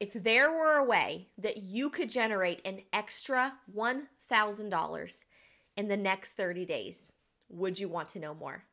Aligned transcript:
If 0.00 0.14
there 0.14 0.50
were 0.50 0.78
a 0.78 0.84
way 0.84 1.28
that 1.36 1.58
you 1.58 1.90
could 1.90 2.08
generate 2.08 2.62
an 2.64 2.80
extra 2.90 3.58
$1,000 3.76 5.24
in 5.76 5.88
the 5.88 5.96
next 5.96 6.32
30 6.32 6.64
days, 6.64 7.12
would 7.50 7.78
you 7.78 7.86
want 7.86 8.08
to 8.08 8.18
know 8.18 8.34
more? 8.34 8.64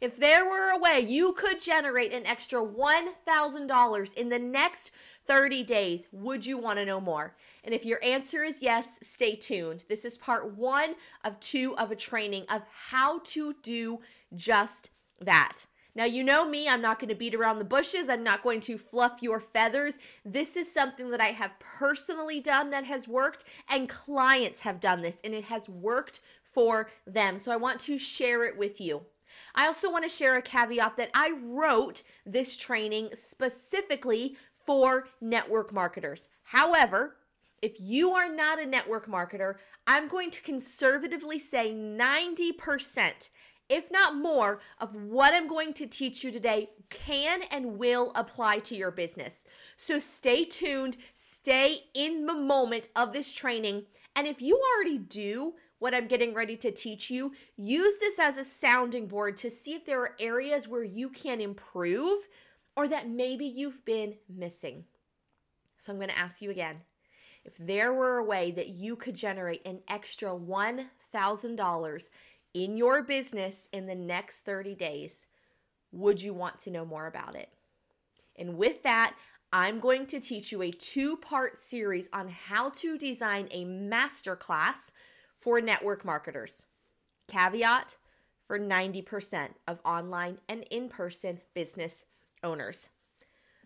If 0.00 0.16
there 0.16 0.44
were 0.44 0.72
a 0.72 0.78
way 0.78 0.98
you 0.98 1.32
could 1.32 1.60
generate 1.60 2.12
an 2.12 2.26
extra 2.26 2.60
$1,000 2.60 4.14
in 4.14 4.28
the 4.28 4.38
next 4.38 4.90
30 5.26 5.62
days, 5.62 6.08
would 6.10 6.44
you 6.44 6.58
want 6.58 6.80
to 6.80 6.84
know 6.84 7.00
more? 7.00 7.36
And 7.62 7.72
if 7.72 7.86
your 7.86 8.02
answer 8.02 8.42
is 8.42 8.60
yes, 8.60 8.98
stay 9.02 9.34
tuned. 9.34 9.84
This 9.88 10.04
is 10.04 10.18
part 10.18 10.56
one 10.56 10.96
of 11.24 11.38
two 11.38 11.76
of 11.78 11.92
a 11.92 11.96
training 11.96 12.46
of 12.50 12.62
how 12.70 13.20
to 13.20 13.54
do 13.62 14.00
just 14.34 14.90
that. 15.20 15.66
Now, 15.96 16.04
you 16.04 16.22
know 16.22 16.46
me, 16.46 16.68
I'm 16.68 16.82
not 16.82 16.98
going 16.98 17.08
to 17.08 17.14
beat 17.14 17.34
around 17.34 17.58
the 17.58 17.64
bushes. 17.64 18.10
I'm 18.10 18.22
not 18.22 18.42
going 18.42 18.60
to 18.60 18.76
fluff 18.76 19.22
your 19.22 19.40
feathers. 19.40 19.98
This 20.26 20.54
is 20.54 20.70
something 20.70 21.08
that 21.08 21.22
I 21.22 21.28
have 21.28 21.58
personally 21.58 22.38
done 22.38 22.68
that 22.68 22.84
has 22.84 23.08
worked, 23.08 23.44
and 23.70 23.88
clients 23.88 24.60
have 24.60 24.78
done 24.78 25.00
this, 25.00 25.22
and 25.24 25.32
it 25.32 25.44
has 25.44 25.70
worked 25.70 26.20
for 26.42 26.90
them. 27.06 27.38
So 27.38 27.50
I 27.50 27.56
want 27.56 27.80
to 27.80 27.96
share 27.96 28.44
it 28.44 28.58
with 28.58 28.78
you. 28.78 29.06
I 29.54 29.66
also 29.66 29.90
want 29.90 30.04
to 30.04 30.10
share 30.10 30.36
a 30.36 30.42
caveat 30.42 30.98
that 30.98 31.10
I 31.14 31.32
wrote 31.42 32.02
this 32.26 32.58
training 32.58 33.08
specifically 33.14 34.36
for 34.66 35.08
network 35.22 35.72
marketers. 35.72 36.28
However, 36.42 37.16
if 37.62 37.80
you 37.80 38.10
are 38.10 38.28
not 38.28 38.60
a 38.60 38.66
network 38.66 39.06
marketer, 39.06 39.54
I'm 39.86 40.08
going 40.08 40.30
to 40.30 40.42
conservatively 40.42 41.38
say 41.38 41.72
90%, 41.72 43.30
if 43.68 43.90
not 43.90 44.16
more, 44.16 44.60
of 44.80 44.94
what 44.94 45.34
I'm 45.34 45.48
going 45.48 45.72
to 45.74 45.86
teach 45.86 46.22
you 46.22 46.30
today 46.30 46.70
can 46.88 47.42
and 47.50 47.78
will 47.78 48.12
apply 48.14 48.60
to 48.60 48.76
your 48.76 48.90
business. 48.90 49.46
So 49.76 49.98
stay 49.98 50.44
tuned, 50.44 50.96
stay 51.14 51.80
in 51.94 52.26
the 52.26 52.34
moment 52.34 52.88
of 52.96 53.12
this 53.12 53.32
training. 53.32 53.84
And 54.14 54.26
if 54.26 54.40
you 54.40 54.60
already 54.76 54.98
do, 54.98 55.54
what 55.78 55.94
I'm 55.94 56.06
getting 56.06 56.32
ready 56.32 56.56
to 56.56 56.70
teach 56.70 57.10
you, 57.10 57.32
use 57.56 57.96
this 57.98 58.18
as 58.18 58.38
a 58.38 58.44
sounding 58.44 59.06
board 59.06 59.36
to 59.38 59.50
see 59.50 59.74
if 59.74 59.84
there 59.84 60.00
are 60.00 60.16
areas 60.18 60.68
where 60.68 60.84
you 60.84 61.08
can 61.08 61.40
improve 61.40 62.20
or 62.76 62.88
that 62.88 63.08
maybe 63.08 63.44
you've 63.44 63.84
been 63.84 64.14
missing. 64.28 64.84
So 65.76 65.92
I'm 65.92 65.98
going 65.98 66.08
to 66.08 66.18
ask 66.18 66.40
you 66.40 66.50
again 66.50 66.80
if 67.44 67.56
there 67.58 67.92
were 67.92 68.18
a 68.18 68.24
way 68.24 68.50
that 68.52 68.70
you 68.70 68.96
could 68.96 69.14
generate 69.14 69.64
an 69.66 69.80
extra 69.88 70.30
$1,000 70.30 72.08
in 72.56 72.78
your 72.78 73.02
business 73.02 73.68
in 73.70 73.84
the 73.84 73.94
next 73.94 74.46
30 74.46 74.74
days, 74.74 75.26
would 75.92 76.22
you 76.22 76.32
want 76.32 76.58
to 76.60 76.70
know 76.70 76.86
more 76.86 77.06
about 77.06 77.36
it? 77.36 77.50
And 78.34 78.56
with 78.56 78.82
that, 78.82 79.14
I'm 79.52 79.78
going 79.78 80.06
to 80.06 80.18
teach 80.18 80.52
you 80.52 80.62
a 80.62 80.70
two 80.70 81.18
part 81.18 81.60
series 81.60 82.08
on 82.14 82.28
how 82.28 82.70
to 82.70 82.96
design 82.96 83.48
a 83.50 83.66
masterclass 83.66 84.90
for 85.36 85.60
network 85.60 86.02
marketers. 86.02 86.64
Caveat 87.28 87.98
for 88.42 88.58
90% 88.58 89.50
of 89.68 89.82
online 89.84 90.38
and 90.48 90.64
in 90.70 90.88
person 90.88 91.42
business 91.52 92.04
owners. 92.42 92.88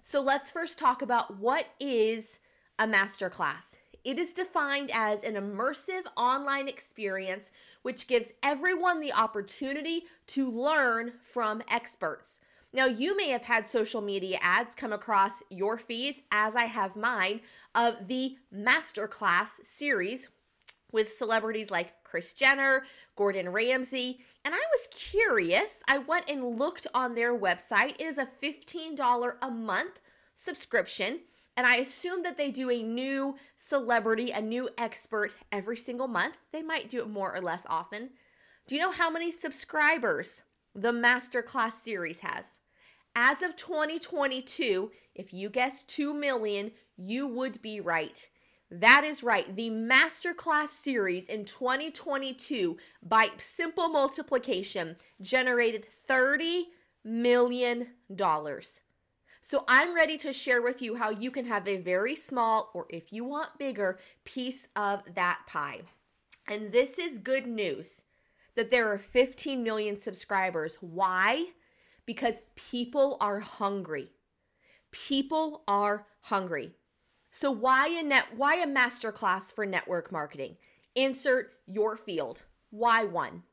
So 0.02 0.20
let's 0.20 0.50
first 0.50 0.80
talk 0.80 1.00
about 1.00 1.38
what 1.38 1.66
is 1.78 2.40
a 2.76 2.88
masterclass. 2.88 3.78
It 4.04 4.18
is 4.18 4.32
defined 4.32 4.90
as 4.92 5.22
an 5.22 5.34
immersive 5.34 6.04
online 6.16 6.68
experience 6.68 7.52
which 7.82 8.08
gives 8.08 8.32
everyone 8.42 9.00
the 9.00 9.12
opportunity 9.12 10.04
to 10.28 10.50
learn 10.50 11.12
from 11.22 11.62
experts. 11.68 12.40
Now, 12.72 12.86
you 12.86 13.16
may 13.16 13.30
have 13.30 13.42
had 13.42 13.66
social 13.66 14.00
media 14.00 14.38
ads 14.40 14.74
come 14.74 14.92
across 14.92 15.42
your 15.50 15.76
feeds, 15.76 16.22
as 16.30 16.54
I 16.54 16.66
have 16.66 16.94
mine, 16.94 17.40
of 17.74 18.06
the 18.06 18.36
Masterclass 18.54 19.64
series, 19.64 20.28
with 20.92 21.12
celebrities 21.12 21.70
like 21.70 22.02
Kris 22.04 22.32
Jenner, 22.32 22.84
Gordon 23.16 23.48
Ramsay, 23.50 24.20
and 24.44 24.54
I 24.54 24.58
was 24.58 24.88
curious. 24.92 25.82
I 25.88 25.98
went 25.98 26.28
and 26.28 26.58
looked 26.58 26.86
on 26.94 27.14
their 27.14 27.36
website. 27.36 27.94
It 27.98 28.02
is 28.02 28.18
a 28.18 28.26
$15 28.26 29.32
a 29.42 29.50
month 29.50 30.00
subscription, 30.34 31.20
and 31.60 31.66
I 31.66 31.76
assume 31.76 32.22
that 32.22 32.38
they 32.38 32.50
do 32.50 32.70
a 32.70 32.82
new 32.82 33.36
celebrity, 33.54 34.30
a 34.30 34.40
new 34.40 34.70
expert 34.78 35.34
every 35.52 35.76
single 35.76 36.08
month. 36.08 36.38
They 36.52 36.62
might 36.62 36.88
do 36.88 37.00
it 37.00 37.10
more 37.10 37.34
or 37.34 37.42
less 37.42 37.66
often. 37.68 38.12
Do 38.66 38.74
you 38.74 38.80
know 38.80 38.90
how 38.90 39.10
many 39.10 39.30
subscribers 39.30 40.40
the 40.74 40.90
Masterclass 40.90 41.72
series 41.72 42.20
has? 42.20 42.60
As 43.14 43.42
of 43.42 43.56
2022, 43.56 44.90
if 45.14 45.34
you 45.34 45.50
guessed 45.50 45.90
2 45.90 46.14
million, 46.14 46.70
you 46.96 47.26
would 47.26 47.60
be 47.60 47.78
right. 47.78 48.26
That 48.70 49.04
is 49.04 49.22
right. 49.22 49.54
The 49.54 49.68
Masterclass 49.68 50.68
series 50.68 51.28
in 51.28 51.44
2022 51.44 52.78
by 53.02 53.32
simple 53.36 53.90
multiplication 53.90 54.96
generated 55.20 55.86
$30 56.08 56.62
million. 57.04 57.88
So 59.42 59.64
I'm 59.66 59.94
ready 59.94 60.18
to 60.18 60.34
share 60.34 60.60
with 60.60 60.82
you 60.82 60.96
how 60.96 61.10
you 61.10 61.30
can 61.30 61.46
have 61.46 61.66
a 61.66 61.78
very 61.78 62.14
small, 62.14 62.70
or 62.74 62.86
if 62.90 63.10
you 63.10 63.24
want 63.24 63.58
bigger, 63.58 63.98
piece 64.24 64.68
of 64.76 65.02
that 65.14 65.40
pie. 65.46 65.80
And 66.46 66.72
this 66.72 66.98
is 66.98 67.18
good 67.18 67.46
news 67.46 68.04
that 68.54 68.70
there 68.70 68.92
are 68.92 68.98
15 68.98 69.62
million 69.62 69.98
subscribers. 69.98 70.76
Why? 70.82 71.46
Because 72.04 72.42
people 72.54 73.16
are 73.20 73.40
hungry. 73.40 74.10
People 74.90 75.62
are 75.66 76.06
hungry. 76.22 76.72
So 77.30 77.50
why 77.50 77.88
a 77.88 78.02
net 78.02 78.26
why 78.36 78.56
a 78.56 78.66
masterclass 78.66 79.54
for 79.54 79.64
network 79.64 80.12
marketing? 80.12 80.56
Insert 80.94 81.52
your 81.66 81.96
field. 81.96 82.42
Why 82.70 83.04
one? 83.04 83.44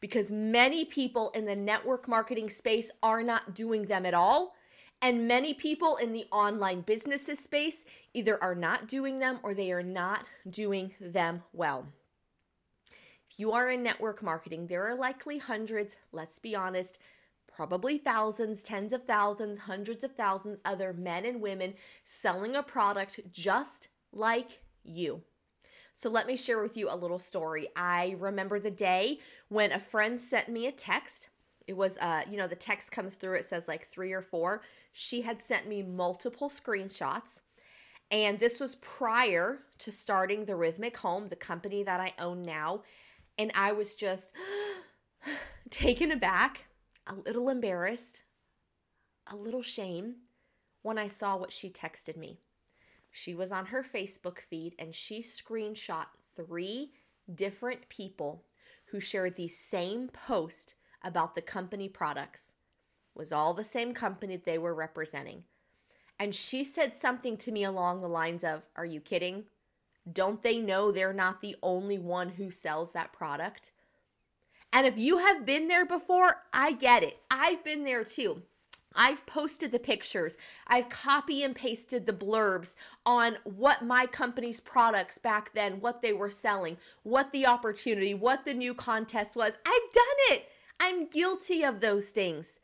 Because 0.00 0.32
many 0.32 0.84
people 0.86 1.30
in 1.34 1.44
the 1.44 1.54
network 1.54 2.08
marketing 2.08 2.48
space 2.48 2.90
are 3.02 3.22
not 3.22 3.54
doing 3.54 3.84
them 3.84 4.06
at 4.06 4.14
all. 4.14 4.54
And 5.02 5.26
many 5.26 5.54
people 5.54 5.96
in 5.96 6.12
the 6.12 6.26
online 6.30 6.82
businesses 6.82 7.38
space 7.38 7.86
either 8.12 8.42
are 8.42 8.54
not 8.54 8.86
doing 8.86 9.18
them 9.18 9.38
or 9.42 9.54
they 9.54 9.72
are 9.72 9.82
not 9.82 10.26
doing 10.48 10.92
them 11.00 11.42
well. 11.52 11.86
If 13.30 13.38
you 13.38 13.52
are 13.52 13.70
in 13.70 13.82
network 13.82 14.22
marketing, 14.22 14.66
there 14.66 14.86
are 14.86 14.94
likely 14.94 15.38
hundreds, 15.38 15.96
let's 16.12 16.38
be 16.38 16.54
honest, 16.54 16.98
probably 17.46 17.96
thousands, 17.96 18.62
tens 18.62 18.92
of 18.92 19.04
thousands, 19.04 19.60
hundreds 19.60 20.04
of 20.04 20.14
thousands 20.16 20.60
other 20.64 20.92
men 20.92 21.24
and 21.24 21.40
women 21.40 21.74
selling 22.04 22.54
a 22.54 22.62
product 22.62 23.20
just 23.32 23.88
like 24.12 24.60
you. 24.82 25.22
So 25.94 26.10
let 26.10 26.26
me 26.26 26.36
share 26.36 26.60
with 26.60 26.76
you 26.76 26.88
a 26.90 26.96
little 26.96 27.18
story. 27.18 27.68
I 27.76 28.16
remember 28.18 28.58
the 28.58 28.70
day 28.70 29.18
when 29.48 29.72
a 29.72 29.80
friend 29.80 30.20
sent 30.20 30.48
me 30.48 30.66
a 30.66 30.72
text. 30.72 31.28
It 31.70 31.76
was 31.76 31.98
uh, 31.98 32.22
you 32.28 32.36
know, 32.36 32.48
the 32.48 32.56
text 32.56 32.90
comes 32.90 33.14
through, 33.14 33.36
it 33.36 33.44
says 33.44 33.68
like 33.68 33.86
3 33.86 34.10
or 34.10 34.22
4. 34.22 34.60
She 34.90 35.22
had 35.22 35.40
sent 35.40 35.68
me 35.68 35.84
multiple 35.84 36.48
screenshots. 36.48 37.42
And 38.10 38.40
this 38.40 38.58
was 38.58 38.74
prior 38.74 39.60
to 39.78 39.92
starting 39.92 40.44
the 40.44 40.56
Rhythmic 40.56 40.96
Home, 40.96 41.28
the 41.28 41.36
company 41.36 41.84
that 41.84 42.00
I 42.00 42.12
own 42.18 42.42
now. 42.42 42.82
And 43.38 43.52
I 43.54 43.70
was 43.70 43.94
just 43.94 44.34
taken 45.70 46.10
aback 46.10 46.66
a 47.06 47.14
little 47.14 47.48
embarrassed, 47.48 48.24
a 49.28 49.36
little 49.36 49.62
shame 49.62 50.16
when 50.82 50.98
I 50.98 51.06
saw 51.06 51.36
what 51.36 51.52
she 51.52 51.70
texted 51.70 52.16
me. 52.16 52.40
She 53.12 53.32
was 53.32 53.52
on 53.52 53.66
her 53.66 53.84
Facebook 53.84 54.40
feed 54.40 54.74
and 54.76 54.92
she 54.92 55.20
screenshot 55.20 56.06
three 56.34 56.94
different 57.32 57.88
people 57.88 58.42
who 58.86 58.98
shared 58.98 59.36
the 59.36 59.46
same 59.46 60.08
post 60.08 60.74
about 61.02 61.34
the 61.34 61.42
company 61.42 61.88
products. 61.88 62.54
It 63.14 63.18
was 63.18 63.32
all 63.32 63.54
the 63.54 63.64
same 63.64 63.92
company 63.92 64.36
they 64.36 64.58
were 64.58 64.74
representing. 64.74 65.44
And 66.18 66.34
she 66.34 66.64
said 66.64 66.94
something 66.94 67.36
to 67.38 67.52
me 67.52 67.64
along 67.64 68.00
the 68.00 68.08
lines 68.08 68.44
of, 68.44 68.66
Are 68.76 68.84
you 68.84 69.00
kidding? 69.00 69.44
Don't 70.10 70.42
they 70.42 70.58
know 70.58 70.90
they're 70.90 71.12
not 71.12 71.40
the 71.40 71.56
only 71.62 71.98
one 71.98 72.30
who 72.30 72.50
sells 72.50 72.92
that 72.92 73.12
product? 73.12 73.72
And 74.72 74.86
if 74.86 74.96
you 74.96 75.18
have 75.18 75.44
been 75.44 75.66
there 75.66 75.84
before, 75.84 76.42
I 76.52 76.72
get 76.72 77.02
it. 77.02 77.18
I've 77.30 77.64
been 77.64 77.84
there 77.84 78.04
too. 78.04 78.42
I've 78.94 79.24
posted 79.26 79.72
the 79.72 79.78
pictures. 79.78 80.36
I've 80.66 80.88
copy 80.88 81.42
and 81.42 81.54
pasted 81.54 82.06
the 82.06 82.12
blurbs 82.12 82.74
on 83.06 83.36
what 83.44 83.84
my 83.84 84.06
company's 84.06 84.60
products 84.60 85.16
back 85.16 85.54
then, 85.54 85.80
what 85.80 86.02
they 86.02 86.12
were 86.12 86.30
selling, 86.30 86.76
what 87.02 87.32
the 87.32 87.46
opportunity, 87.46 88.14
what 88.14 88.44
the 88.44 88.54
new 88.54 88.74
contest 88.74 89.36
was. 89.36 89.56
I've 89.64 89.92
done 89.92 90.36
it. 90.36 90.48
I'm 90.80 91.06
guilty 91.06 91.62
of 91.62 91.80
those 91.80 92.08
things. 92.08 92.58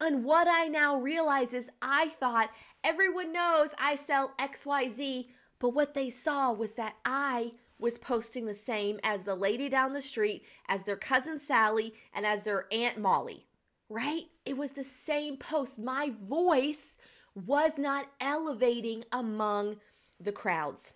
And 0.00 0.24
what 0.24 0.46
I 0.48 0.68
now 0.68 1.00
realize 1.00 1.52
is 1.52 1.70
I 1.82 2.08
thought 2.10 2.50
everyone 2.84 3.32
knows 3.32 3.74
I 3.78 3.96
sell 3.96 4.34
XYZ, 4.38 5.26
but 5.58 5.70
what 5.70 5.94
they 5.94 6.08
saw 6.08 6.52
was 6.52 6.74
that 6.74 6.94
I 7.04 7.52
was 7.78 7.98
posting 7.98 8.46
the 8.46 8.54
same 8.54 9.00
as 9.02 9.24
the 9.24 9.34
lady 9.34 9.68
down 9.68 9.92
the 9.92 10.00
street, 10.00 10.44
as 10.68 10.84
their 10.84 10.96
cousin 10.96 11.38
Sally, 11.38 11.92
and 12.14 12.24
as 12.24 12.44
their 12.44 12.66
Aunt 12.72 12.98
Molly, 12.98 13.46
right? 13.88 14.24
It 14.44 14.56
was 14.56 14.70
the 14.70 14.84
same 14.84 15.36
post. 15.36 15.78
My 15.78 16.12
voice 16.22 16.98
was 17.34 17.78
not 17.78 18.06
elevating 18.20 19.04
among 19.12 19.76
the 20.20 20.32
crowds. 20.32 20.92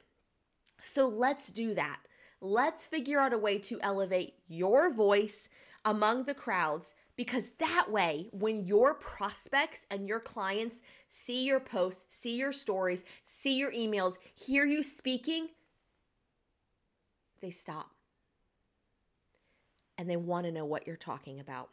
So 0.81 1.08
let's 1.08 1.50
do 1.50 1.75
that. 1.75 2.00
Let's 2.40 2.87
figure 2.87 3.20
out 3.20 3.34
a 3.34 3.38
way 3.38 3.58
to 3.58 3.78
elevate 3.82 4.34
your 4.46 4.90
voice 4.93 5.49
among 5.85 6.25
the 6.25 6.35
crowds 6.35 6.94
because 7.17 7.53
that 7.59 7.91
way, 7.91 8.29
when 8.32 8.67
your 8.67 8.94
prospects 8.94 9.87
and 9.91 10.09
your 10.09 10.21
clients 10.21 10.82
see 11.09 11.44
your 11.44 11.61
posts, 11.61 12.06
see 12.09 12.37
your 12.37 12.53
stories, 12.53 13.05
see 13.25 13.59
your 13.59 13.73
emails, 13.73 14.15
hear 14.35 14.65
you 14.65 14.82
speaking, 14.82 15.49
they 17.41 17.50
stop 17.50 17.91
and 19.99 20.09
they 20.09 20.17
want 20.17 20.47
to 20.47 20.53
know 20.53 20.65
what 20.65 20.87
you're 20.87 20.97
talking 20.97 21.41
about. 21.41 21.69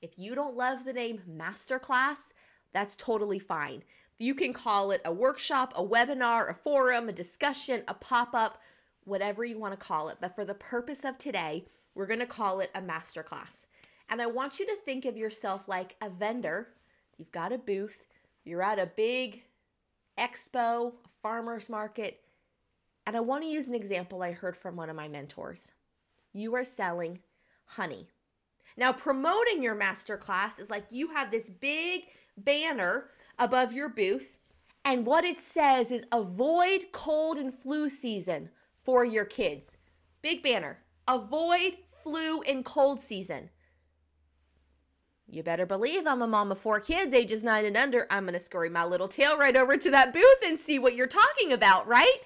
If 0.00 0.12
you 0.16 0.34
don't 0.34 0.56
love 0.56 0.84
the 0.84 0.92
name 0.92 1.20
Masterclass, 1.28 2.32
that's 2.72 2.94
totally 2.94 3.38
fine. 3.38 3.82
You 4.18 4.34
can 4.34 4.52
call 4.52 4.92
it 4.92 5.00
a 5.04 5.12
workshop, 5.12 5.72
a 5.74 5.84
webinar, 5.84 6.50
a 6.50 6.54
forum, 6.54 7.08
a 7.08 7.12
discussion, 7.12 7.82
a 7.88 7.94
pop 7.94 8.34
up, 8.34 8.62
whatever 9.04 9.44
you 9.44 9.58
want 9.58 9.72
to 9.72 9.76
call 9.86 10.08
it. 10.08 10.18
But 10.20 10.34
for 10.34 10.44
the 10.44 10.54
purpose 10.54 11.04
of 11.04 11.18
today, 11.18 11.64
we're 11.96 12.06
going 12.06 12.20
to 12.20 12.26
call 12.26 12.60
it 12.60 12.70
a 12.74 12.80
masterclass. 12.80 13.66
And 14.08 14.22
I 14.22 14.26
want 14.26 14.60
you 14.60 14.66
to 14.66 14.76
think 14.84 15.04
of 15.04 15.16
yourself 15.16 15.66
like 15.66 15.96
a 16.00 16.08
vendor. 16.08 16.68
You've 17.18 17.32
got 17.32 17.52
a 17.52 17.58
booth, 17.58 18.04
you're 18.44 18.62
at 18.62 18.78
a 18.78 18.90
big 18.94 19.42
expo, 20.16 20.92
a 20.92 21.08
farmer's 21.20 21.68
market. 21.68 22.20
And 23.06 23.16
I 23.16 23.20
want 23.20 23.42
to 23.42 23.48
use 23.48 23.68
an 23.68 23.74
example 23.74 24.22
I 24.22 24.32
heard 24.32 24.56
from 24.56 24.76
one 24.76 24.90
of 24.90 24.96
my 24.96 25.08
mentors. 25.08 25.72
You 26.32 26.54
are 26.54 26.64
selling 26.64 27.20
honey. 27.64 28.08
Now, 28.76 28.92
promoting 28.92 29.62
your 29.62 29.74
masterclass 29.74 30.60
is 30.60 30.70
like 30.70 30.84
you 30.90 31.08
have 31.08 31.30
this 31.30 31.48
big 31.48 32.08
banner 32.36 33.10
above 33.38 33.72
your 33.72 33.88
booth, 33.88 34.36
and 34.84 35.06
what 35.06 35.24
it 35.24 35.38
says 35.38 35.90
is 35.90 36.04
avoid 36.12 36.86
cold 36.92 37.38
and 37.38 37.52
flu 37.52 37.88
season 37.88 38.50
for 38.84 39.04
your 39.04 39.24
kids. 39.24 39.78
Big 40.22 40.42
banner. 40.42 40.78
Avoid 41.08 41.78
flu 42.06 42.40
and 42.42 42.64
cold 42.64 43.00
season. 43.00 43.50
You 45.26 45.42
better 45.42 45.66
believe 45.66 46.06
I'm 46.06 46.22
a 46.22 46.26
mom 46.28 46.52
of 46.52 46.58
four 46.58 46.78
kids, 46.78 47.12
ages 47.12 47.42
nine 47.42 47.64
and 47.64 47.76
under. 47.76 48.06
I'm 48.10 48.26
going 48.26 48.34
to 48.34 48.38
scurry 48.38 48.70
my 48.70 48.84
little 48.84 49.08
tail 49.08 49.36
right 49.36 49.56
over 49.56 49.76
to 49.76 49.90
that 49.90 50.12
booth 50.12 50.38
and 50.44 50.56
see 50.56 50.78
what 50.78 50.94
you're 50.94 51.08
talking 51.08 51.50
about, 51.50 51.88
right? 51.88 52.18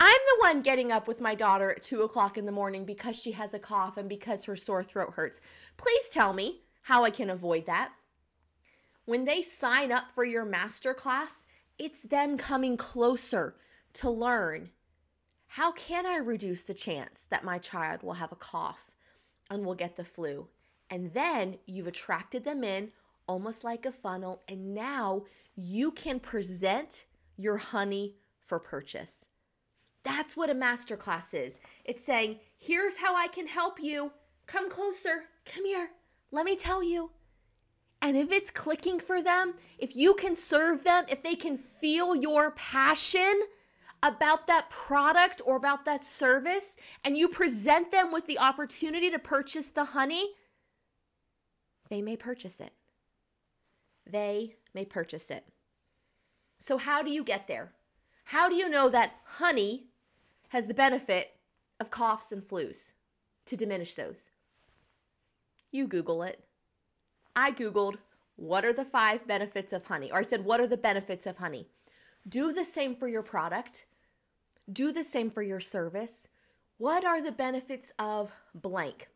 I'm 0.00 0.08
the 0.10 0.42
one 0.42 0.62
getting 0.62 0.90
up 0.90 1.06
with 1.06 1.20
my 1.20 1.36
daughter 1.36 1.70
at 1.70 1.84
two 1.84 2.02
o'clock 2.02 2.36
in 2.36 2.46
the 2.46 2.52
morning 2.52 2.84
because 2.84 3.14
she 3.14 3.30
has 3.30 3.54
a 3.54 3.60
cough 3.60 3.96
and 3.96 4.08
because 4.08 4.44
her 4.46 4.56
sore 4.56 4.82
throat 4.82 5.14
hurts. 5.14 5.40
Please 5.76 6.08
tell 6.08 6.32
me 6.32 6.62
how 6.82 7.04
I 7.04 7.10
can 7.10 7.30
avoid 7.30 7.66
that. 7.66 7.92
When 9.04 9.24
they 9.24 9.40
sign 9.40 9.92
up 9.92 10.10
for 10.10 10.24
your 10.24 10.44
masterclass, 10.44 11.44
it's 11.78 12.02
them 12.02 12.36
coming 12.36 12.76
closer 12.76 13.54
to 13.92 14.10
learn 14.10 14.70
how 15.54 15.72
can 15.72 16.06
I 16.06 16.16
reduce 16.18 16.62
the 16.62 16.74
chance 16.74 17.26
that 17.28 17.42
my 17.42 17.58
child 17.58 18.04
will 18.04 18.12
have 18.12 18.30
a 18.30 18.36
cough 18.36 18.92
and 19.50 19.66
will 19.66 19.74
get 19.74 19.96
the 19.96 20.04
flu? 20.04 20.46
And 20.88 21.12
then 21.12 21.58
you've 21.66 21.88
attracted 21.88 22.44
them 22.44 22.62
in 22.62 22.92
almost 23.26 23.64
like 23.64 23.84
a 23.84 23.90
funnel, 23.90 24.42
and 24.48 24.74
now 24.74 25.24
you 25.56 25.90
can 25.90 26.20
present 26.20 27.06
your 27.36 27.56
honey 27.56 28.14
for 28.38 28.60
purchase. 28.60 29.28
That's 30.04 30.36
what 30.36 30.50
a 30.50 30.54
masterclass 30.54 31.34
is. 31.34 31.58
It's 31.84 32.04
saying, 32.04 32.38
here's 32.56 32.98
how 32.98 33.16
I 33.16 33.26
can 33.26 33.48
help 33.48 33.82
you. 33.82 34.12
Come 34.46 34.70
closer. 34.70 35.24
Come 35.46 35.66
here. 35.66 35.90
Let 36.30 36.44
me 36.44 36.54
tell 36.54 36.80
you. 36.80 37.10
And 38.00 38.16
if 38.16 38.30
it's 38.30 38.52
clicking 38.52 39.00
for 39.00 39.20
them, 39.20 39.54
if 39.80 39.96
you 39.96 40.14
can 40.14 40.36
serve 40.36 40.84
them, 40.84 41.06
if 41.08 41.24
they 41.24 41.34
can 41.34 41.58
feel 41.58 42.14
your 42.14 42.52
passion 42.52 43.42
about 44.02 44.46
that 44.46 44.70
product 44.70 45.42
or 45.44 45.56
about 45.56 45.84
that 45.84 46.04
service, 46.04 46.76
and 47.04 47.16
you 47.16 47.28
present 47.28 47.90
them 47.90 48.12
with 48.12 48.26
the 48.26 48.38
opportunity 48.38 49.10
to 49.10 49.18
purchase 49.18 49.68
the 49.68 49.84
honey, 49.84 50.30
they 51.88 52.00
may 52.00 52.16
purchase 52.16 52.60
it. 52.60 52.72
They 54.08 54.56
may 54.74 54.84
purchase 54.84 55.30
it. 55.30 55.44
So, 56.58 56.78
how 56.78 57.02
do 57.02 57.10
you 57.10 57.24
get 57.24 57.46
there? 57.46 57.72
How 58.24 58.48
do 58.48 58.54
you 58.54 58.68
know 58.68 58.88
that 58.88 59.14
honey 59.24 59.88
has 60.48 60.66
the 60.66 60.74
benefit 60.74 61.32
of 61.80 61.90
coughs 61.90 62.32
and 62.32 62.42
flus 62.42 62.92
to 63.46 63.56
diminish 63.56 63.94
those? 63.94 64.30
You 65.72 65.86
Google 65.86 66.22
it. 66.22 66.44
I 67.34 67.52
Googled, 67.52 67.96
what 68.36 68.64
are 68.64 68.72
the 68.72 68.84
five 68.84 69.26
benefits 69.26 69.72
of 69.72 69.86
honey? 69.86 70.10
Or 70.10 70.18
I 70.18 70.22
said, 70.22 70.44
what 70.44 70.60
are 70.60 70.66
the 70.66 70.76
benefits 70.76 71.26
of 71.26 71.38
honey? 71.38 71.68
Do 72.28 72.52
the 72.52 72.64
same 72.64 72.96
for 72.96 73.08
your 73.08 73.22
product. 73.22 73.86
Do 74.70 74.92
the 74.92 75.04
same 75.04 75.30
for 75.30 75.42
your 75.42 75.60
service. 75.60 76.28
What 76.78 77.04
are 77.04 77.20
the 77.20 77.32
benefits 77.32 77.92
of 77.98 78.32
blank? 78.54 79.08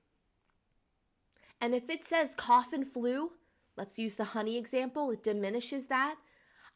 And 1.60 1.74
if 1.74 1.88
it 1.88 2.02
says 2.02 2.34
cough 2.34 2.72
and 2.72 2.86
flu, 2.86 3.32
let's 3.76 3.98
use 3.98 4.16
the 4.16 4.24
honey 4.24 4.56
example, 4.56 5.10
it 5.10 5.22
diminishes 5.22 5.86
that. 5.86 6.16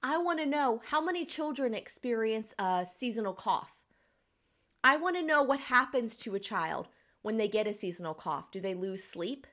I 0.02 0.18
want 0.18 0.38
to 0.38 0.46
know 0.46 0.80
how 0.86 1.00
many 1.00 1.24
children 1.24 1.74
experience 1.74 2.54
a 2.58 2.86
seasonal 2.86 3.34
cough. 3.34 3.72
I 4.84 4.96
want 4.96 5.16
to 5.16 5.26
know 5.26 5.42
what 5.42 5.60
happens 5.60 6.16
to 6.18 6.36
a 6.36 6.40
child 6.40 6.88
when 7.22 7.36
they 7.36 7.48
get 7.48 7.66
a 7.66 7.72
seasonal 7.72 8.14
cough. 8.14 8.50
Do 8.52 8.60
they 8.60 8.74
lose 8.74 9.02
sleep? 9.02 9.46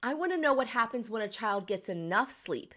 I 0.00 0.14
want 0.14 0.30
to 0.30 0.38
know 0.38 0.54
what 0.54 0.68
happens 0.68 1.10
when 1.10 1.22
a 1.22 1.28
child 1.28 1.66
gets 1.66 1.88
enough 1.88 2.30
sleep. 2.30 2.74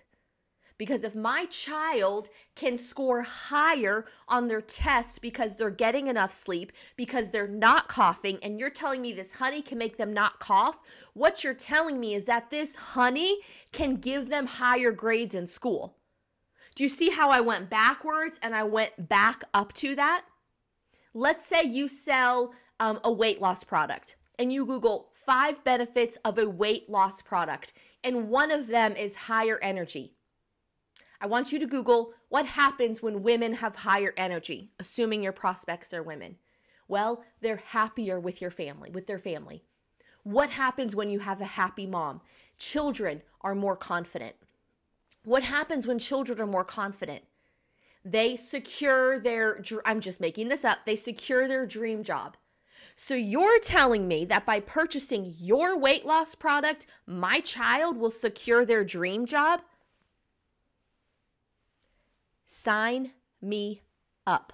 Because 0.81 1.03
if 1.03 1.13
my 1.13 1.45
child 1.45 2.29
can 2.55 2.75
score 2.75 3.21
higher 3.21 4.07
on 4.27 4.47
their 4.47 4.61
test 4.61 5.21
because 5.21 5.55
they're 5.55 5.69
getting 5.69 6.07
enough 6.07 6.31
sleep, 6.31 6.71
because 6.95 7.29
they're 7.29 7.47
not 7.47 7.87
coughing, 7.87 8.39
and 8.41 8.59
you're 8.59 8.71
telling 8.71 8.99
me 8.99 9.13
this 9.13 9.33
honey 9.33 9.61
can 9.61 9.77
make 9.77 9.97
them 9.97 10.11
not 10.11 10.39
cough, 10.39 10.79
what 11.13 11.43
you're 11.43 11.53
telling 11.53 11.99
me 11.99 12.15
is 12.15 12.23
that 12.23 12.49
this 12.49 12.75
honey 12.75 13.41
can 13.71 13.97
give 13.97 14.29
them 14.31 14.47
higher 14.47 14.91
grades 14.91 15.35
in 15.35 15.45
school. 15.45 15.97
Do 16.73 16.81
you 16.81 16.89
see 16.89 17.11
how 17.11 17.29
I 17.29 17.41
went 17.41 17.69
backwards 17.69 18.39
and 18.41 18.55
I 18.55 18.63
went 18.63 19.07
back 19.07 19.43
up 19.53 19.73
to 19.73 19.95
that? 19.97 20.23
Let's 21.13 21.45
say 21.45 21.61
you 21.61 21.87
sell 21.89 22.55
um, 22.79 22.99
a 23.03 23.11
weight 23.11 23.39
loss 23.39 23.63
product 23.63 24.15
and 24.39 24.51
you 24.51 24.65
Google 24.65 25.11
five 25.13 25.63
benefits 25.63 26.17
of 26.25 26.39
a 26.39 26.49
weight 26.49 26.89
loss 26.89 27.21
product, 27.21 27.73
and 28.03 28.29
one 28.29 28.49
of 28.49 28.65
them 28.65 28.95
is 28.95 29.13
higher 29.13 29.59
energy. 29.61 30.15
I 31.21 31.27
want 31.27 31.51
you 31.51 31.59
to 31.59 31.67
Google 31.67 32.13
what 32.29 32.47
happens 32.47 33.03
when 33.03 33.21
women 33.21 33.53
have 33.53 33.75
higher 33.75 34.11
energy, 34.17 34.71
assuming 34.79 35.21
your 35.21 35.31
prospects 35.31 35.93
are 35.93 36.01
women. 36.01 36.37
Well, 36.87 37.23
they're 37.41 37.57
happier 37.57 38.19
with 38.19 38.41
your 38.41 38.49
family, 38.49 38.89
with 38.89 39.05
their 39.05 39.19
family. 39.19 39.63
What 40.23 40.49
happens 40.49 40.95
when 40.95 41.11
you 41.11 41.19
have 41.19 41.39
a 41.39 41.45
happy 41.45 41.85
mom? 41.85 42.21
Children 42.57 43.21
are 43.41 43.53
more 43.53 43.75
confident. 43.77 44.35
What 45.23 45.43
happens 45.43 45.85
when 45.85 45.99
children 45.99 46.41
are 46.41 46.47
more 46.47 46.65
confident? 46.65 47.23
They 48.03 48.35
secure 48.35 49.19
their, 49.19 49.63
I'm 49.85 49.99
just 49.99 50.19
making 50.19 50.47
this 50.47 50.65
up, 50.65 50.79
they 50.85 50.95
secure 50.95 51.47
their 51.47 51.67
dream 51.67 52.03
job. 52.03 52.35
So 52.95 53.13
you're 53.13 53.59
telling 53.59 54.07
me 54.07 54.25
that 54.25 54.45
by 54.45 54.59
purchasing 54.59 55.31
your 55.37 55.77
weight 55.77 56.03
loss 56.03 56.33
product, 56.33 56.87
my 57.05 57.39
child 57.41 57.97
will 57.97 58.11
secure 58.11 58.65
their 58.65 58.83
dream 58.83 59.27
job? 59.27 59.61
Sign 62.53 63.13
me 63.41 63.81
up. 64.27 64.51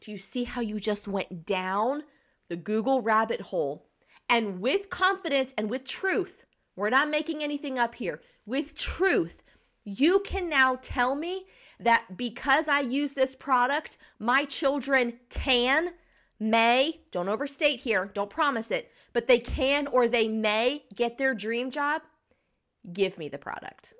Do 0.00 0.12
you 0.12 0.16
see 0.16 0.44
how 0.44 0.60
you 0.60 0.78
just 0.78 1.08
went 1.08 1.44
down 1.44 2.04
the 2.48 2.54
Google 2.54 3.02
rabbit 3.02 3.40
hole? 3.40 3.88
And 4.28 4.60
with 4.60 4.88
confidence 4.88 5.52
and 5.58 5.68
with 5.68 5.82
truth, 5.82 6.46
we're 6.76 6.88
not 6.90 7.10
making 7.10 7.42
anything 7.42 7.80
up 7.80 7.96
here. 7.96 8.22
With 8.46 8.76
truth, 8.76 9.42
you 9.82 10.20
can 10.20 10.48
now 10.48 10.78
tell 10.80 11.16
me 11.16 11.46
that 11.80 12.16
because 12.16 12.68
I 12.68 12.78
use 12.78 13.14
this 13.14 13.34
product, 13.34 13.98
my 14.20 14.44
children 14.44 15.14
can, 15.30 15.94
may, 16.38 17.00
don't 17.10 17.28
overstate 17.28 17.80
here, 17.80 18.08
don't 18.14 18.30
promise 18.30 18.70
it, 18.70 18.92
but 19.12 19.26
they 19.26 19.40
can 19.40 19.88
or 19.88 20.06
they 20.06 20.28
may 20.28 20.84
get 20.94 21.18
their 21.18 21.34
dream 21.34 21.72
job. 21.72 22.02
Give 22.92 23.18
me 23.18 23.28
the 23.28 23.36
product. 23.36 23.94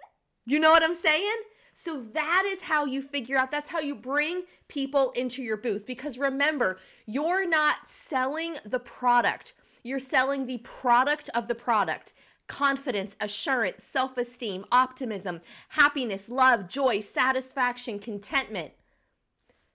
You 0.47 0.61
know 0.61 0.71
what 0.71 0.85
I'm 0.85 0.95
saying? 0.95 1.41
So 1.81 2.03
that 2.13 2.43
is 2.45 2.63
how 2.63 2.87
you 2.87 3.01
figure 3.01 3.39
out, 3.39 3.53
that's 3.53 3.69
how 3.69 3.79
you 3.79 3.95
bring 3.95 4.43
people 4.67 5.13
into 5.13 5.45
your 5.45 5.57
booth. 5.57 5.87
Because 5.87 6.19
remember, 6.19 6.81
you're 7.07 7.49
not 7.49 7.87
selling 7.87 8.57
the 8.65 8.81
product, 8.81 9.55
you're 9.85 10.01
selling 10.01 10.47
the 10.47 10.59
product 10.59 11.31
of 11.37 11.47
the 11.47 11.55
product 11.55 12.15
confidence, 12.49 13.15
assurance, 13.21 13.85
self 13.85 14.19
esteem, 14.19 14.65
optimism, 14.73 15.41
happiness, 15.69 16.29
love, 16.29 16.67
joy, 16.67 16.99
satisfaction, 16.99 18.01
contentment. 18.01 18.73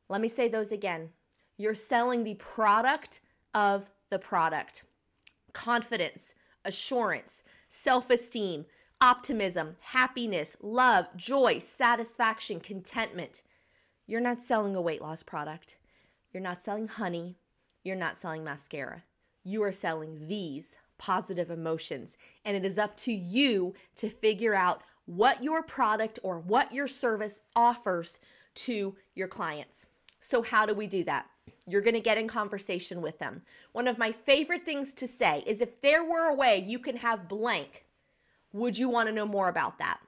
Let 0.10 0.20
me 0.20 0.28
say 0.28 0.50
those 0.50 0.74
again. 0.74 1.12
You're 1.58 1.74
selling 1.74 2.26
the 2.26 2.34
product 2.34 3.22
of 3.54 3.90
the 4.10 4.20
product 4.20 4.84
confidence, 5.54 6.36
assurance, 6.66 7.46
self 7.70 8.10
esteem, 8.10 8.66
optimism, 9.04 9.76
happiness, 9.82 10.56
love, 10.62 11.08
joy, 11.18 11.60
satisfaction, 11.60 12.62
contentment. 12.62 13.44
You're 14.08 14.22
not 14.22 14.42
selling 14.42 14.78
a 14.78 14.82
weight 14.82 15.02
loss 15.02 15.22
product. 15.22 15.76
You're 16.32 16.42
not 16.42 16.62
selling 16.62 16.88
honey. 16.88 17.36
You're 17.84 17.98
not 17.98 18.18
selling 18.18 18.46
mascara. 18.46 19.04
You 19.44 19.62
are 19.64 19.74
selling 19.74 20.30
these 20.30 20.78
positive 20.98 21.52
emotions. 21.52 22.18
And 22.46 22.56
it 22.56 22.64
is 22.64 22.78
up 22.78 22.96
to 22.98 23.12
you 23.12 23.74
to 23.96 24.08
figure 24.08 24.56
out 24.56 24.84
what 25.06 25.44
your 25.44 25.64
product 25.64 26.18
or 26.24 26.40
what 26.40 26.72
your 26.72 26.88
service 26.88 27.42
offers 27.58 28.22
to 28.56 28.96
your 29.16 29.28
clients. 29.28 29.86
So, 30.22 30.42
how 30.42 30.66
do 30.66 30.74
we 30.74 30.88
do 30.88 31.04
that? 31.04 31.26
You're 31.68 31.82
going 31.82 31.94
to 31.94 32.00
get 32.00 32.18
in 32.18 32.30
conversation 32.30 33.02
with 33.02 33.20
them. 33.20 33.42
One 33.74 33.90
of 33.90 33.98
my 33.98 34.14
favorite 34.14 34.64
things 34.64 34.94
to 34.94 35.10
say 35.10 35.44
is 35.46 35.60
if 35.60 35.82
there 35.82 36.06
were 36.06 36.30
a 36.30 36.34
way 36.34 36.64
you 36.66 36.80
can 36.80 36.96
have 36.96 37.28
blank, 37.28 37.83
would 38.54 38.78
you 38.78 38.88
want 38.88 39.10
to 39.10 39.14
know 39.14 39.26
more 39.26 39.50
about 39.50 39.80
that? 39.80 40.00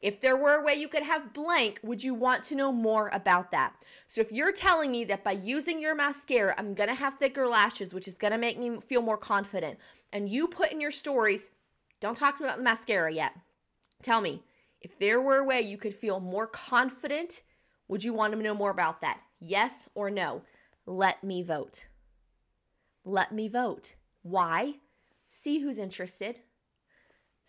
If 0.00 0.20
there 0.20 0.36
were 0.36 0.60
a 0.60 0.64
way 0.64 0.74
you 0.74 0.86
could 0.86 1.02
have 1.02 1.34
blank, 1.34 1.80
would 1.82 2.04
you 2.04 2.14
want 2.14 2.44
to 2.44 2.54
know 2.54 2.70
more 2.70 3.08
about 3.12 3.50
that? 3.50 3.74
So 4.06 4.20
if 4.20 4.30
you're 4.30 4.52
telling 4.52 4.92
me 4.92 5.04
that 5.06 5.24
by 5.24 5.32
using 5.32 5.80
your 5.80 5.96
mascara, 5.96 6.54
I'm 6.56 6.72
going 6.72 6.88
to 6.88 6.94
have 6.94 7.14
thicker 7.14 7.48
lashes, 7.48 7.92
which 7.92 8.06
is 8.06 8.16
going 8.16 8.32
to 8.32 8.38
make 8.38 8.58
me 8.58 8.78
feel 8.86 9.02
more 9.02 9.18
confident, 9.18 9.78
and 10.12 10.28
you 10.28 10.46
put 10.46 10.70
in 10.70 10.80
your 10.80 10.92
stories, 10.92 11.50
don't 12.00 12.16
talk 12.16 12.38
about 12.38 12.58
the 12.58 12.62
mascara 12.62 13.12
yet. 13.12 13.32
Tell 14.00 14.20
me, 14.20 14.44
if 14.80 14.96
there 15.00 15.20
were 15.20 15.38
a 15.38 15.44
way 15.44 15.60
you 15.60 15.76
could 15.76 15.94
feel 15.94 16.20
more 16.20 16.46
confident, 16.46 17.42
would 17.88 18.04
you 18.04 18.14
want 18.14 18.32
to 18.32 18.38
know 18.38 18.54
more 18.54 18.70
about 18.70 19.00
that? 19.00 19.20
Yes 19.40 19.88
or 19.96 20.10
no? 20.10 20.42
Let 20.86 21.24
me 21.24 21.42
vote. 21.42 21.86
Let 23.04 23.32
me 23.32 23.48
vote. 23.48 23.96
Why? 24.22 24.74
See 25.26 25.58
who's 25.58 25.78
interested. 25.78 26.40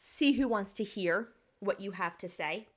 See 0.01 0.32
who 0.32 0.48
wants 0.48 0.72
to 0.75 0.86
hear 0.86 1.27
what 1.60 1.82
you 1.82 1.91
have 1.91 2.18
to 2.20 2.29
say. 2.29 2.70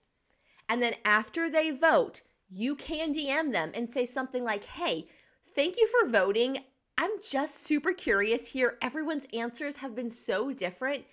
And 0.68 0.82
then 0.82 0.94
after 1.04 1.48
they 1.48 1.70
vote, 1.70 2.22
you 2.50 2.74
can 2.74 3.14
DM 3.14 3.52
them 3.52 3.70
and 3.74 3.88
say 3.88 4.06
something 4.06 4.42
like, 4.42 4.64
hey, 4.64 5.06
thank 5.54 5.76
you 5.76 5.86
for 5.86 6.10
voting. 6.10 6.64
I'm 6.98 7.12
just 7.24 7.62
super 7.62 7.92
curious 7.92 8.54
here. 8.54 8.76
Everyone's 8.82 9.28
answers 9.32 9.76
have 9.76 9.94
been 9.94 10.10
so 10.10 10.52
different. 10.52 11.04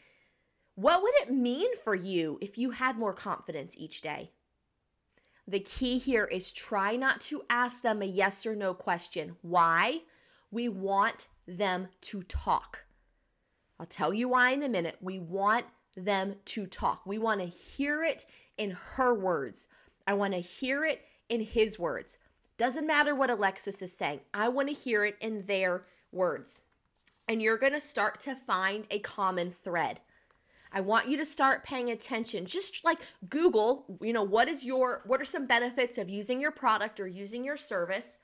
What 0.74 1.04
would 1.04 1.13
it 1.22 1.32
mean 1.32 1.78
for 1.78 1.94
you 1.94 2.39
if 2.42 2.58
you 2.58 2.72
had 2.72 2.98
more 2.98 3.13
confidence 3.13 3.75
each 3.78 4.01
day? 4.01 4.32
The 5.48 5.60
key 5.60 6.00
here 6.00 6.25
is 6.25 6.51
try 6.51 6.96
not 6.96 7.22
to 7.22 7.44
ask 7.51 7.84
them 7.84 8.01
a 8.01 8.06
yes 8.06 8.48
or 8.48 8.56
no 8.56 8.74
question. 8.74 9.36
Why? 9.44 10.00
We 10.50 10.70
want 10.70 11.28
them 11.48 11.89
to 12.01 12.24
talk. 12.24 12.86
I'll 13.80 13.86
tell 13.86 14.12
you 14.12 14.30
why 14.30 14.50
in 14.50 14.63
a 14.63 14.70
minute. 14.70 14.98
We 15.01 15.20
want 15.20 15.66
them 16.06 16.36
to 16.46 16.65
talk. 16.65 17.06
We 17.06 17.18
want 17.18 17.41
to 17.41 17.46
hear 17.46 18.03
it 18.03 18.25
in 18.58 18.72
her 18.96 19.13
words. 19.13 19.68
I 20.06 20.13
want 20.13 20.34
to 20.34 20.39
hear 20.39 20.86
it 20.86 21.06
in 21.29 21.41
his 21.41 21.77
words. 21.77 22.18
Doesn't 22.58 22.88
matter 22.88 23.15
what 23.15 23.29
Alexis 23.29 23.82
is 23.82 23.96
saying. 23.96 24.20
I 24.34 24.50
want 24.50 24.68
to 24.68 24.74
hear 24.74 25.06
it 25.06 25.18
in 25.22 25.46
their 25.46 25.86
words. 26.12 26.62
And 27.27 27.41
you're 27.41 27.58
going 27.58 27.74
to 27.74 27.79
start 27.79 28.20
to 28.22 28.36
find 28.36 28.88
a 28.91 29.00
common 29.00 29.51
thread. 29.51 30.01
I 30.72 30.82
want 30.82 31.08
you 31.08 31.18
to 31.18 31.25
start 31.25 31.63
paying 31.63 31.89
attention. 31.89 32.46
Just 32.46 32.84
like 32.84 33.00
Google, 33.29 33.86
you 34.01 34.13
know, 34.13 34.24
what 34.24 34.48
is 34.48 34.65
your 34.65 35.01
what 35.06 35.22
are 35.22 35.25
some 35.25 35.48
benefits 35.48 35.98
of 35.98 36.10
using 36.10 36.39
your 36.39 36.51
product 36.51 37.00
or 37.00 37.08
using 37.08 37.44
your 37.44 37.58
service? 37.58 38.20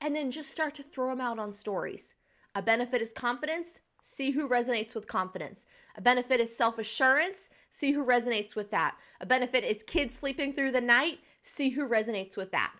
And 0.00 0.16
then 0.16 0.30
just 0.30 0.50
start 0.50 0.74
to 0.76 0.82
throw 0.82 1.10
them 1.10 1.20
out 1.20 1.38
on 1.38 1.52
stories. 1.52 2.14
A 2.54 2.62
benefit 2.62 3.00
is 3.00 3.12
confidence. 3.12 3.80
See 4.02 4.30
who 4.30 4.48
resonates 4.48 4.94
with 4.94 5.06
confidence. 5.06 5.66
A 5.96 6.00
benefit 6.00 6.40
is 6.40 6.56
self 6.56 6.78
assurance. 6.78 7.50
See 7.70 7.92
who 7.92 8.04
resonates 8.04 8.56
with 8.56 8.70
that. 8.70 8.96
A 9.20 9.26
benefit 9.26 9.64
is 9.64 9.82
kids 9.82 10.14
sleeping 10.14 10.52
through 10.52 10.72
the 10.72 10.80
night. 10.80 11.18
See 11.42 11.70
who 11.70 11.88
resonates 11.88 12.36
with 12.36 12.52
that. 12.52 12.72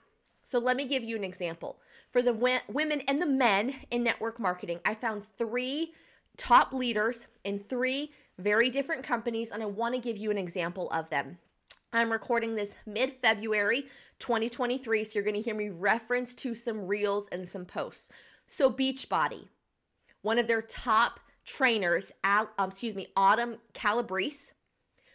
So 0.42 0.58
let 0.58 0.76
me 0.76 0.84
give 0.84 1.04
you 1.04 1.16
an 1.16 1.24
example. 1.24 1.78
For 2.10 2.22
the 2.22 2.60
women 2.68 3.02
and 3.06 3.22
the 3.22 3.26
men 3.26 3.74
in 3.90 4.02
network 4.02 4.40
marketing, 4.40 4.80
I 4.84 4.94
found 4.94 5.24
three 5.38 5.92
top 6.36 6.72
leaders 6.72 7.26
in 7.44 7.58
three 7.58 8.10
very 8.38 8.70
different 8.70 9.04
companies, 9.04 9.50
and 9.50 9.62
I 9.62 9.66
want 9.66 9.94
to 9.94 10.00
give 10.00 10.16
you 10.16 10.30
an 10.30 10.38
example 10.38 10.88
of 10.90 11.10
them. 11.10 11.38
I'm 11.92 12.10
recording 12.10 12.54
this 12.54 12.74
mid 12.86 13.12
February 13.12 13.82
2023, 14.20 15.04
so 15.04 15.12
you're 15.14 15.24
going 15.24 15.34
to 15.34 15.40
hear 15.40 15.54
me 15.54 15.68
reference 15.68 16.34
to 16.36 16.54
some 16.54 16.86
reels 16.86 17.28
and 17.32 17.46
some 17.46 17.64
posts. 17.64 18.10
So, 18.46 18.70
Beachbody, 18.70 19.48
one 20.22 20.38
of 20.38 20.46
their 20.46 20.62
top 20.62 21.20
trainers, 21.44 22.12
um, 22.24 22.48
excuse 22.58 22.94
me, 22.94 23.06
Autumn 23.16 23.56
Calabrese, 23.72 24.52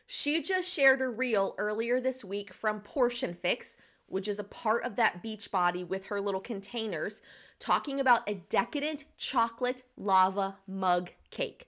she 0.07 0.41
just 0.41 0.71
shared 0.71 1.01
a 1.01 1.09
reel 1.09 1.55
earlier 1.57 1.99
this 1.99 2.23
week 2.23 2.53
from 2.53 2.81
Portion 2.81 3.33
Fix, 3.33 3.75
which 4.07 4.27
is 4.27 4.37
a 4.37 4.43
part 4.43 4.83
of 4.83 4.95
that 4.97 5.23
Beachbody 5.23 5.87
with 5.87 6.05
her 6.05 6.21
little 6.21 6.41
containers, 6.41 7.21
talking 7.57 7.99
about 7.99 8.27
a 8.29 8.35
decadent 8.49 9.05
chocolate 9.17 9.83
lava 9.97 10.57
mug 10.67 11.11
cake. 11.31 11.67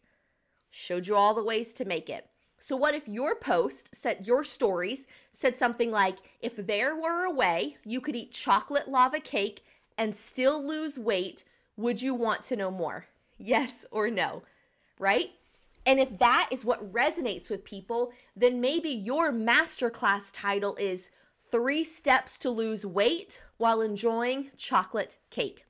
Showed 0.70 1.08
you 1.08 1.16
all 1.16 1.34
the 1.34 1.44
ways 1.44 1.74
to 1.76 1.86
make 1.86 2.10
it. 2.10 2.28
So, 2.60 2.76
what 2.76 2.96
if 2.96 3.08
your 3.08 3.36
post 3.36 3.96
said 3.96 4.28
your 4.28 4.44
stories 4.44 5.08
said 5.32 5.58
something 5.58 5.92
like, 5.92 6.18
if 6.40 6.56
there 6.56 6.96
were 6.96 7.24
a 7.24 7.32
way 7.32 7.78
you 7.84 8.02
could 8.02 8.16
eat 8.16 8.32
chocolate 8.32 8.88
lava 8.88 9.20
cake 9.20 9.64
and 9.98 10.16
still 10.16 10.66
lose 10.66 11.00
weight, 11.00 11.44
would 11.76 12.02
you 12.02 12.14
want 12.14 12.42
to 12.44 12.56
know 12.56 12.72
more? 12.72 13.08
Yes 13.38 13.86
or 13.92 14.10
no, 14.10 14.44
right? 15.00 15.30
And 15.86 16.00
if 16.00 16.18
that 16.18 16.50
is 16.52 16.66
what 16.66 16.92
resonates 16.92 17.50
with 17.50 17.64
people, 17.64 18.12
then 18.36 18.60
maybe 18.60 18.90
your 18.90 19.32
masterclass 19.32 20.32
title 20.34 20.76
is 20.76 21.12
Three 21.50 21.84
Steps 21.84 22.38
to 22.40 22.50
Lose 22.50 22.86
Weight 22.86 23.42
While 23.58 23.82
Enjoying 23.82 24.52
Chocolate 24.58 25.18
Cake. 25.30 25.66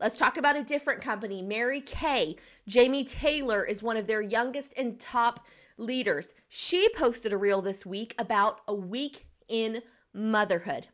Let's 0.00 0.18
talk 0.18 0.36
about 0.36 0.56
a 0.56 0.62
different 0.62 1.00
company, 1.00 1.42
Mary 1.42 1.80
Kay. 1.80 2.36
Jamie 2.66 3.04
Taylor 3.04 3.64
is 3.64 3.82
one 3.82 3.96
of 3.96 4.06
their 4.06 4.20
youngest 4.20 4.74
and 4.76 5.00
top 5.00 5.46
leaders. 5.78 6.34
She 6.48 6.88
posted 6.90 7.32
a 7.32 7.38
reel 7.38 7.62
this 7.62 7.86
week 7.86 8.14
about 8.18 8.60
a 8.68 8.74
week 8.74 9.26
in 9.48 9.80
motherhood. 10.12 10.88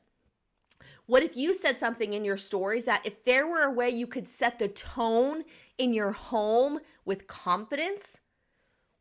What 1.06 1.22
if 1.22 1.36
you 1.36 1.54
said 1.54 1.78
something 1.78 2.14
in 2.14 2.24
your 2.24 2.38
stories 2.38 2.86
that 2.86 3.04
if 3.04 3.24
there 3.24 3.46
were 3.46 3.62
a 3.62 3.70
way 3.70 3.90
you 3.90 4.06
could 4.06 4.28
set 4.28 4.58
the 4.58 4.68
tone 4.68 5.44
in 5.76 5.92
your 5.92 6.12
home 6.12 6.80
with 7.04 7.26
confidence, 7.26 8.20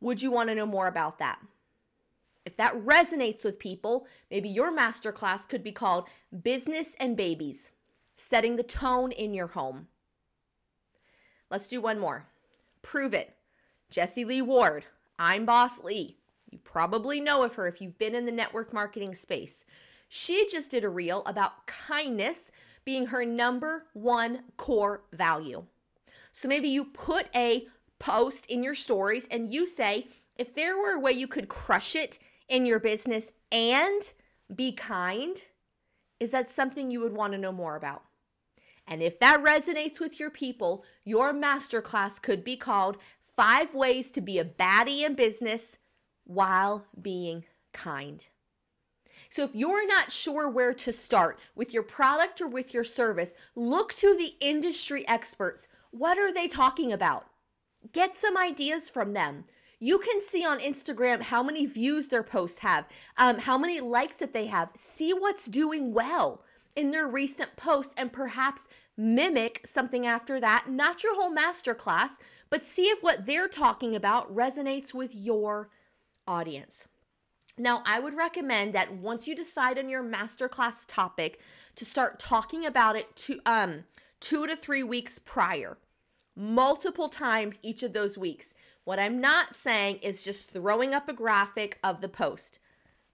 would 0.01 0.21
you 0.21 0.31
want 0.31 0.49
to 0.49 0.55
know 0.55 0.65
more 0.65 0.87
about 0.87 1.19
that? 1.19 1.39
If 2.45 2.57
that 2.57 2.75
resonates 2.75 3.45
with 3.45 3.57
people, 3.57 4.05
maybe 4.29 4.49
your 4.49 4.75
masterclass 4.75 5.47
could 5.47 5.63
be 5.63 5.71
called 5.71 6.09
Business 6.43 6.93
and 6.99 7.15
Babies, 7.15 7.71
setting 8.17 8.57
the 8.57 8.63
tone 8.63 9.13
in 9.13 9.33
your 9.33 9.47
home. 9.47 9.87
Let's 11.49 11.69
do 11.69 11.79
one 11.79 11.99
more. 11.99 12.27
Prove 12.81 13.13
it. 13.13 13.33
Jessie 13.89 14.25
Lee 14.25 14.41
Ward. 14.41 14.83
I'm 15.17 15.45
Boss 15.45 15.81
Lee. 15.81 16.17
You 16.51 16.57
probably 16.57 17.21
know 17.21 17.43
of 17.43 17.55
her 17.55 17.65
if 17.67 17.79
you've 17.79 17.97
been 17.97 18.13
in 18.13 18.25
the 18.25 18.31
network 18.31 18.73
marketing 18.73 19.13
space. 19.13 19.63
She 20.15 20.47
just 20.47 20.69
did 20.69 20.83
a 20.83 20.89
reel 20.89 21.23
about 21.25 21.65
kindness 21.65 22.51
being 22.85 23.07
her 23.07 23.25
number 23.25 23.87
one 23.93 24.43
core 24.57 25.05
value. 25.11 25.65
So 26.31 26.47
maybe 26.47 26.67
you 26.67 26.85
put 26.85 27.29
a 27.35 27.65
post 27.97 28.45
in 28.45 28.61
your 28.61 28.75
stories 28.75 29.27
and 29.31 29.51
you 29.51 29.65
say, 29.65 30.05
if 30.37 30.53
there 30.53 30.77
were 30.77 30.91
a 30.91 30.99
way 30.99 31.13
you 31.13 31.25
could 31.25 31.49
crush 31.49 31.95
it 31.95 32.19
in 32.47 32.67
your 32.67 32.79
business 32.79 33.31
and 33.51 34.13
be 34.53 34.71
kind, 34.71 35.45
is 36.19 36.29
that 36.29 36.47
something 36.47 36.91
you 36.91 36.99
would 36.99 37.13
want 37.13 37.33
to 37.33 37.39
know 37.39 37.51
more 37.51 37.75
about? 37.75 38.03
And 38.85 39.01
if 39.01 39.17
that 39.17 39.43
resonates 39.43 39.99
with 39.99 40.19
your 40.19 40.29
people, 40.29 40.85
your 41.03 41.33
masterclass 41.33 42.21
could 42.21 42.43
be 42.43 42.55
called 42.55 42.97
Five 43.35 43.73
Ways 43.73 44.11
to 44.11 44.21
Be 44.21 44.37
a 44.37 44.45
Baddie 44.45 45.03
in 45.03 45.15
Business 45.15 45.79
While 46.23 46.85
Being 47.01 47.45
Kind. 47.71 48.29
So, 49.29 49.43
if 49.43 49.53
you're 49.53 49.87
not 49.87 50.11
sure 50.11 50.49
where 50.49 50.73
to 50.73 50.91
start 50.91 51.39
with 51.55 51.73
your 51.73 51.83
product 51.83 52.41
or 52.41 52.47
with 52.47 52.73
your 52.73 52.83
service, 52.83 53.33
look 53.55 53.93
to 53.95 54.15
the 54.17 54.35
industry 54.39 55.07
experts. 55.07 55.67
What 55.91 56.17
are 56.17 56.33
they 56.33 56.47
talking 56.47 56.91
about? 56.91 57.27
Get 57.91 58.15
some 58.15 58.37
ideas 58.37 58.89
from 58.89 59.13
them. 59.13 59.45
You 59.79 59.99
can 59.99 60.21
see 60.21 60.45
on 60.45 60.59
Instagram 60.59 61.21
how 61.21 61.43
many 61.43 61.65
views 61.65 62.07
their 62.07 62.23
posts 62.23 62.59
have, 62.59 62.87
um, 63.17 63.39
how 63.39 63.57
many 63.57 63.81
likes 63.81 64.15
that 64.17 64.33
they 64.33 64.45
have. 64.45 64.69
See 64.75 65.11
what's 65.11 65.47
doing 65.47 65.93
well 65.93 66.43
in 66.75 66.91
their 66.91 67.07
recent 67.07 67.55
posts 67.57 67.93
and 67.97 68.13
perhaps 68.13 68.67
mimic 68.95 69.61
something 69.65 70.07
after 70.07 70.39
that. 70.39 70.69
Not 70.69 71.03
your 71.03 71.15
whole 71.15 71.35
masterclass, 71.35 72.17
but 72.49 72.63
see 72.63 72.85
if 72.85 73.03
what 73.03 73.25
they're 73.25 73.47
talking 73.47 73.95
about 73.95 74.33
resonates 74.33 74.93
with 74.93 75.13
your 75.13 75.69
audience. 76.27 76.87
Now, 77.57 77.83
I 77.85 77.99
would 77.99 78.15
recommend 78.15 78.73
that 78.73 78.95
once 78.95 79.27
you 79.27 79.35
decide 79.35 79.77
on 79.77 79.87
your 79.87 80.03
masterclass 80.03 80.85
topic 80.87 81.39
to 81.75 81.85
start 81.85 82.17
talking 82.17 82.65
about 82.65 82.95
it 82.95 83.15
to 83.17 83.39
um 83.45 83.83
2 84.21 84.47
to 84.47 84.55
3 84.55 84.81
weeks 84.81 85.19
prior. 85.19 85.77
Multiple 86.35 87.09
times 87.09 87.59
each 87.61 87.83
of 87.83 87.93
those 87.93 88.17
weeks. 88.17 88.55
What 88.85 88.97
I'm 88.97 89.21
not 89.21 89.55
saying 89.55 89.97
is 89.97 90.23
just 90.23 90.49
throwing 90.49 90.95
up 90.95 91.07
a 91.07 91.13
graphic 91.13 91.77
of 91.83 92.01
the 92.01 92.09
post. 92.09 92.57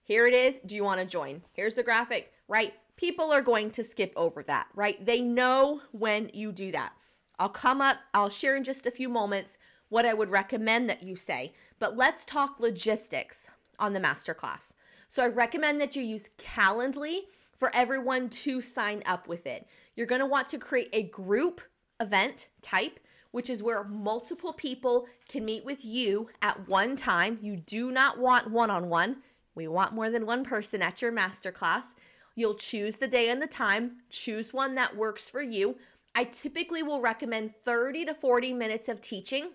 Here 0.02 0.26
it 0.26 0.32
is. 0.32 0.58
Do 0.64 0.74
you 0.74 0.84
want 0.84 1.00
to 1.00 1.06
join? 1.06 1.42
Here's 1.52 1.74
the 1.74 1.82
graphic, 1.82 2.32
right? 2.48 2.72
People 2.96 3.30
are 3.30 3.42
going 3.42 3.70
to 3.72 3.84
skip 3.84 4.12
over 4.16 4.42
that, 4.44 4.68
right? 4.74 5.04
They 5.04 5.20
know 5.20 5.82
when 5.92 6.30
you 6.32 6.50
do 6.50 6.72
that. 6.72 6.94
I'll 7.38 7.50
come 7.50 7.82
up, 7.82 7.98
I'll 8.14 8.30
share 8.30 8.56
in 8.56 8.64
just 8.64 8.86
a 8.86 8.90
few 8.90 9.10
moments 9.10 9.58
what 9.90 10.06
I 10.06 10.14
would 10.14 10.30
recommend 10.30 10.88
that 10.88 11.02
you 11.02 11.14
say, 11.14 11.52
but 11.78 11.96
let's 11.96 12.24
talk 12.24 12.58
logistics 12.58 13.48
on 13.80 13.92
the 13.92 14.00
masterclass. 14.00 14.72
So 15.08 15.22
I 15.22 15.28
recommend 15.28 15.80
that 15.80 15.96
you 15.96 16.02
use 16.02 16.30
Calendly 16.38 17.22
for 17.56 17.74
everyone 17.74 18.28
to 18.30 18.62
sign 18.62 19.02
up 19.06 19.28
with 19.28 19.46
it. 19.46 19.66
You're 19.94 20.06
going 20.06 20.20
to 20.20 20.26
want 20.26 20.46
to 20.48 20.58
create 20.58 20.88
a 20.92 21.02
group 21.04 21.60
event 22.00 22.48
type, 22.62 23.00
which 23.32 23.50
is 23.50 23.62
where 23.62 23.84
multiple 23.84 24.52
people 24.52 25.06
can 25.28 25.44
meet 25.44 25.64
with 25.64 25.84
you 25.84 26.28
at 26.42 26.68
one 26.68 26.96
time. 26.96 27.38
You 27.42 27.56
do 27.56 27.90
not 27.90 28.18
want 28.18 28.50
one 28.50 28.70
on 28.70 28.88
one. 28.88 29.16
We 29.54 29.68
want 29.68 29.92
more 29.92 30.10
than 30.10 30.26
one 30.26 30.44
person 30.44 30.80
at 30.80 31.02
your 31.02 31.12
masterclass. 31.12 31.94
You'll 32.34 32.54
choose 32.54 32.96
the 32.96 33.08
day 33.08 33.28
and 33.28 33.42
the 33.42 33.46
time, 33.46 33.98
choose 34.08 34.54
one 34.54 34.74
that 34.76 34.96
works 34.96 35.28
for 35.28 35.42
you. 35.42 35.76
I 36.14 36.24
typically 36.24 36.82
will 36.82 37.00
recommend 37.00 37.54
30 37.64 38.06
to 38.06 38.14
40 38.14 38.54
minutes 38.54 38.88
of 38.88 39.00
teaching. 39.00 39.50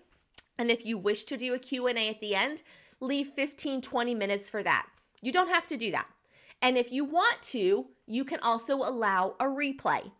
And 0.58 0.70
if 0.70 0.86
you 0.86 0.96
wish 0.96 1.24
to 1.24 1.36
do 1.36 1.54
a 1.54 1.58
Q&A 1.58 2.08
at 2.08 2.20
the 2.20 2.34
end, 2.34 2.62
leave 3.00 3.28
15 3.28 3.80
20 3.80 4.14
minutes 4.14 4.48
for 4.48 4.62
that. 4.62 4.86
You 5.22 5.32
don't 5.32 5.48
have 5.48 5.66
to 5.68 5.76
do 5.76 5.90
that. 5.92 6.08
And 6.62 6.76
if 6.76 6.92
you 6.92 7.04
want 7.04 7.42
to, 7.42 7.86
you 8.06 8.24
can 8.24 8.40
also 8.40 8.76
allow 8.76 9.34
a 9.40 9.44
replay. 9.44 10.10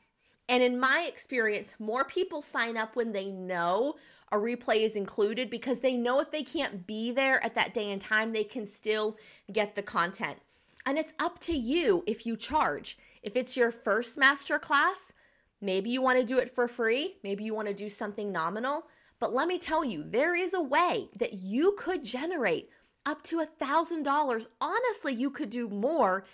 And 0.49 0.63
in 0.63 0.79
my 0.79 1.07
experience, 1.09 1.75
more 1.79 2.05
people 2.05 2.41
sign 2.41 2.77
up 2.77 2.95
when 2.95 3.13
they 3.13 3.31
know 3.31 3.97
a 4.33 4.37
replay 4.37 4.85
is 4.85 4.97
included 4.97 5.51
because 5.51 5.81
they 5.81 5.97
know 5.97 6.21
if 6.21 6.31
they 6.31 6.43
can't 6.43 6.87
be 6.87 7.13
there 7.13 7.43
at 7.45 7.55
that 7.55 7.75
day 7.75 7.91
and 7.91 8.01
time, 8.01 8.33
they 8.33 8.45
can 8.45 8.67
still 8.67 9.17
get 9.53 9.75
the 9.75 9.83
content. 9.83 10.39
And 10.85 10.99
it's 10.99 11.15
up 11.19 11.39
to 11.41 11.53
you 11.53 12.05
if 12.07 12.27
you 12.27 12.37
charge. 12.37 12.99
If 13.23 13.35
it's 13.37 13.57
your 13.57 13.73
first 13.73 14.19
master 14.19 14.59
class, 14.59 15.13
maybe 15.61 15.91
you 15.91 16.01
want 16.01 16.19
to 16.19 16.25
do 16.25 16.39
it 16.39 16.51
for 16.51 16.69
free, 16.69 17.17
maybe 17.25 17.45
you 17.45 17.55
want 17.55 17.69
to 17.69 17.75
do 17.75 17.89
something 17.89 18.31
nominal. 18.31 18.87
But 19.19 19.33
let 19.33 19.49
me 19.49 19.59
tell 19.59 19.85
you, 19.85 20.05
there 20.07 20.35
is 20.35 20.53
a 20.53 20.61
way 20.61 21.09
that 21.19 21.35
you 21.35 21.75
could 21.79 22.05
generate 22.05 22.69
up 23.07 23.23
to 23.25 23.41
a 23.41 23.47
$1,000. 23.47 24.47
Honestly, 24.61 25.15
you 25.15 25.31
could 25.31 25.51
do 25.51 25.69
more 25.69 26.25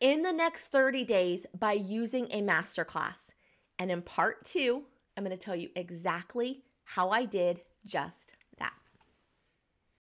in 0.00 0.22
the 0.22 0.32
next 0.32 0.66
30 0.66 1.04
days 1.04 1.46
by 1.58 1.72
using 1.72 2.26
a 2.30 2.42
masterclass. 2.42 3.32
And 3.78 3.90
in 3.90 4.02
part 4.02 4.44
two, 4.44 4.84
I'm 5.16 5.24
going 5.24 5.36
to 5.36 5.42
tell 5.42 5.56
you 5.56 5.70
exactly 5.76 6.62
how 6.84 7.10
I 7.10 7.24
did 7.24 7.62
just 7.86 8.34